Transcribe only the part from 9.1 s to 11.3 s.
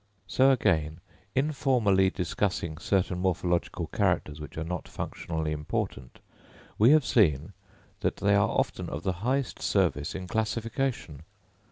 highest service in classification.